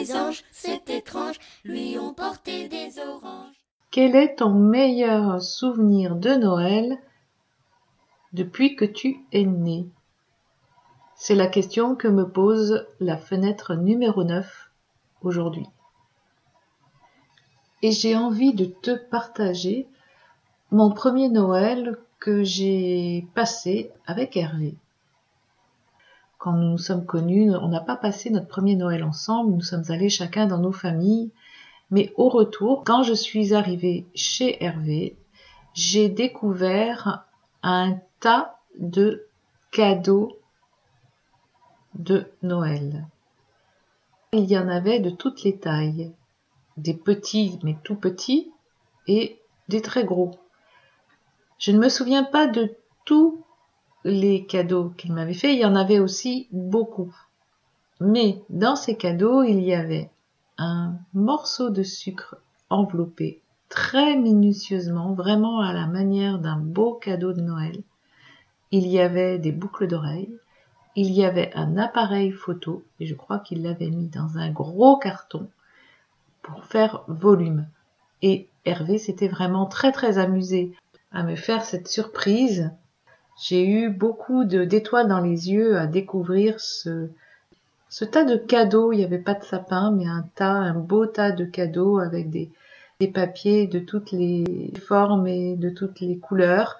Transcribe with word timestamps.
les 0.00 0.16
anges, 0.16 0.44
c'est 0.50 0.88
étrange, 0.88 1.38
lui 1.62 1.98
ont 1.98 2.14
porté 2.14 2.68
des 2.68 2.98
oranges. 2.98 3.54
Quel 3.90 4.16
est 4.16 4.36
ton 4.36 4.50
meilleur 4.50 5.42
souvenir 5.42 6.16
de 6.16 6.30
Noël 6.30 6.98
depuis 8.32 8.76
que 8.76 8.84
tu 8.86 9.20
es 9.32 9.44
né? 9.44 9.86
C'est 11.16 11.34
la 11.34 11.48
question 11.48 11.96
que 11.96 12.08
me 12.08 12.26
pose 12.26 12.86
la 12.98 13.18
fenêtre 13.18 13.74
numéro 13.74 14.24
9 14.24 14.70
aujourd'hui. 15.22 15.66
Et 17.82 17.92
j'ai 17.92 18.16
envie 18.16 18.54
de 18.54 18.64
te 18.64 18.96
partager 19.10 19.86
mon 20.70 20.90
premier 20.92 21.28
Noël 21.28 21.98
que 22.20 22.42
j'ai 22.42 23.26
passé 23.34 23.90
avec 24.06 24.36
Hervé. 24.36 24.76
Quand 26.40 26.52
nous 26.54 26.70
nous 26.70 26.78
sommes 26.78 27.04
connus, 27.04 27.54
on 27.54 27.68
n'a 27.68 27.82
pas 27.82 27.96
passé 27.96 28.30
notre 28.30 28.48
premier 28.48 28.74
Noël 28.74 29.04
ensemble, 29.04 29.52
nous 29.52 29.60
sommes 29.60 29.84
allés 29.90 30.08
chacun 30.08 30.46
dans 30.46 30.56
nos 30.56 30.72
familles, 30.72 31.30
mais 31.90 32.14
au 32.16 32.30
retour, 32.30 32.82
quand 32.82 33.02
je 33.02 33.12
suis 33.12 33.52
arrivée 33.52 34.06
chez 34.14 34.64
Hervé, 34.64 35.18
j'ai 35.74 36.08
découvert 36.08 37.26
un 37.62 37.98
tas 38.20 38.58
de 38.78 39.26
cadeaux 39.70 40.38
de 41.96 42.24
Noël. 42.42 43.06
Il 44.32 44.50
y 44.50 44.56
en 44.56 44.68
avait 44.70 44.98
de 44.98 45.10
toutes 45.10 45.42
les 45.42 45.58
tailles, 45.58 46.10
des 46.78 46.94
petits 46.94 47.58
mais 47.62 47.76
tout 47.84 47.96
petits 47.96 48.50
et 49.06 49.38
des 49.68 49.82
très 49.82 50.04
gros. 50.04 50.30
Je 51.58 51.70
ne 51.72 51.78
me 51.78 51.90
souviens 51.90 52.24
pas 52.24 52.46
de 52.46 52.74
tous 53.04 53.44
les 54.04 54.44
cadeaux 54.46 54.90
qu'il 54.96 55.12
m'avait 55.12 55.34
fait, 55.34 55.54
il 55.54 55.60
y 55.60 55.64
en 55.64 55.76
avait 55.76 55.98
aussi 55.98 56.48
beaucoup. 56.52 57.14
Mais 58.00 58.42
dans 58.48 58.76
ces 58.76 58.96
cadeaux, 58.96 59.42
il 59.42 59.60
y 59.60 59.74
avait 59.74 60.10
un 60.58 60.94
morceau 61.12 61.70
de 61.70 61.82
sucre 61.82 62.36
enveloppé 62.70 63.40
très 63.68 64.16
minutieusement, 64.16 65.12
vraiment 65.12 65.60
à 65.60 65.72
la 65.72 65.86
manière 65.86 66.38
d'un 66.38 66.56
beau 66.56 66.94
cadeau 66.94 67.32
de 67.32 67.40
Noël. 67.40 67.82
Il 68.72 68.86
y 68.86 69.00
avait 69.00 69.38
des 69.38 69.52
boucles 69.52 69.86
d'oreilles, 69.86 70.36
il 70.96 71.12
y 71.12 71.24
avait 71.24 71.52
un 71.54 71.76
appareil 71.78 72.32
photo, 72.32 72.82
et 72.98 73.06
je 73.06 73.14
crois 73.14 73.38
qu'il 73.38 73.62
l'avait 73.62 73.90
mis 73.90 74.08
dans 74.08 74.38
un 74.38 74.50
gros 74.50 74.96
carton 74.98 75.48
pour 76.42 76.64
faire 76.64 77.04
volume. 77.06 77.66
Et 78.22 78.48
Hervé 78.64 78.98
s'était 78.98 79.28
vraiment 79.28 79.66
très 79.66 79.92
très 79.92 80.18
amusé 80.18 80.72
à 81.12 81.22
me 81.22 81.36
faire 81.36 81.64
cette 81.64 81.88
surprise. 81.88 82.70
J'ai 83.40 83.66
eu 83.66 83.88
beaucoup 83.88 84.44
d'étoiles 84.44 85.08
dans 85.08 85.20
les 85.20 85.50
yeux 85.50 85.78
à 85.78 85.86
découvrir 85.86 86.60
ce, 86.60 87.08
ce 87.88 88.04
tas 88.04 88.24
de 88.24 88.36
cadeaux. 88.36 88.92
Il 88.92 88.98
n'y 88.98 89.04
avait 89.04 89.18
pas 89.18 89.32
de 89.32 89.44
sapin, 89.44 89.90
mais 89.90 90.06
un 90.06 90.26
tas, 90.34 90.52
un 90.52 90.74
beau 90.74 91.06
tas 91.06 91.32
de 91.32 91.46
cadeaux 91.46 91.98
avec 91.98 92.28
des, 92.28 92.50
des 93.00 93.08
papiers 93.08 93.66
de 93.66 93.78
toutes 93.78 94.12
les 94.12 94.72
formes 94.86 95.26
et 95.26 95.56
de 95.56 95.70
toutes 95.70 96.00
les 96.00 96.18
couleurs. 96.18 96.78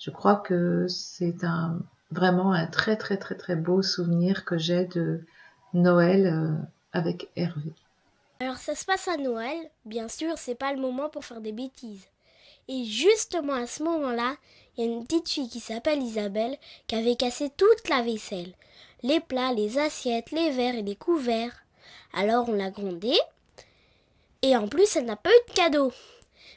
Je 0.00 0.10
crois 0.10 0.36
que 0.36 0.86
c'est 0.88 1.44
un, 1.44 1.78
vraiment 2.10 2.52
un 2.52 2.66
très 2.66 2.96
très 2.96 3.16
très 3.16 3.36
très 3.36 3.54
beau 3.54 3.80
souvenir 3.80 4.44
que 4.44 4.58
j'ai 4.58 4.86
de 4.86 5.24
Noël 5.72 6.26
euh, 6.26 6.52
avec 6.92 7.28
Hervé. 7.36 7.72
Alors 8.40 8.56
ça 8.56 8.74
se 8.74 8.84
passe 8.84 9.08
à 9.08 9.16
Noël, 9.16 9.56
bien 9.84 10.08
sûr, 10.08 10.36
c'est 10.36 10.54
pas 10.56 10.72
le 10.72 10.80
moment 10.80 11.08
pour 11.08 11.24
faire 11.24 11.40
des 11.40 11.52
bêtises. 11.52 12.06
Et 12.68 12.84
justement 12.84 13.54
à 13.54 13.66
ce 13.66 13.82
moment-là, 13.84 14.36
il 14.76 14.84
y 14.84 14.88
a 14.88 14.92
une 14.92 15.04
petite 15.04 15.28
fille 15.28 15.48
qui 15.48 15.60
s'appelle 15.60 16.02
Isabelle 16.02 16.58
qui 16.86 16.96
avait 16.96 17.16
cassé 17.16 17.50
toute 17.56 17.88
la 17.88 18.02
vaisselle. 18.02 18.52
Les 19.02 19.20
plats, 19.20 19.52
les 19.52 19.78
assiettes, 19.78 20.32
les 20.32 20.50
verres 20.50 20.74
et 20.74 20.82
les 20.82 20.96
couverts. 20.96 21.64
Alors 22.12 22.48
on 22.48 22.52
l'a 22.52 22.70
grondée. 22.70 23.18
Et 24.42 24.56
en 24.56 24.68
plus, 24.68 24.96
elle 24.96 25.06
n'a 25.06 25.16
pas 25.16 25.30
eu 25.30 25.48
de 25.50 25.54
cadeau. 25.54 25.92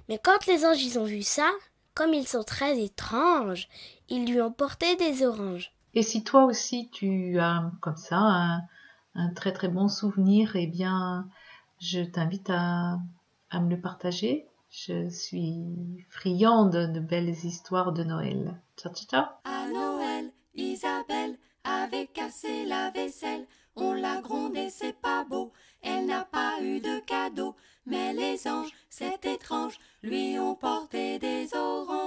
Mais 0.08 0.18
quand 0.18 0.48
les 0.48 0.66
anges 0.66 0.98
ont 0.98 1.06
vu 1.06 1.22
ça, 1.22 1.52
comme 1.94 2.14
ils 2.14 2.28
sont 2.28 2.44
très 2.44 2.80
étranges, 2.80 3.70
ils 4.10 4.26
lui 4.26 4.42
ont 4.42 4.52
porté 4.52 4.96
des 4.96 5.24
oranges. 5.24 5.72
Et 5.94 6.02
si 6.02 6.24
toi 6.24 6.46
aussi 6.46 6.90
tu 6.92 7.40
as 7.40 7.72
comme 7.82 7.98
ça 7.98 8.62
un, 9.16 9.34
très 9.36 9.54
très 9.54 9.68
bon 9.68 9.88
souvenir, 9.88 10.56
eh 10.56 10.68
bien 10.68 11.28
je 11.80 12.02
t'invite 12.02 12.50
à 12.50 13.00
me 13.54 13.70
le 13.70 13.80
partager 13.80 14.50
je 14.72 15.10
suis 15.10 16.06
friande 16.10 16.94
de 16.94 17.00
belles 17.00 17.30
histoires 17.30 17.92
de 17.92 18.04
Noël. 18.04 18.62
Ciao, 18.78 18.94
ciao, 18.94 19.08
ciao. 19.08 19.26
À 19.44 19.68
Noël, 19.68 20.32
Isabelle 20.54 21.38
avait 21.64 22.06
cassé 22.06 22.66
la 22.66 22.92
vaisselle. 22.92 23.48
On 23.76 23.94
l'a 23.94 24.22
grondée, 24.22 24.70
c'est 24.70 24.94
pas 24.94 25.26
beau. 25.26 25.52
Elle 25.82 26.06
n'a 26.06 26.24
pas 26.24 26.62
eu 26.62 26.82
de 26.82 27.00
cadeau. 27.00 27.56
Mais 27.88 28.14
les 28.14 28.48
anges, 28.48 28.70
c'est 28.90 29.26
étrange, 29.26 29.80
lui 30.04 30.38
ont 30.38 30.56
porté 30.56 31.18
des 31.18 31.50
oranges. 31.56 31.99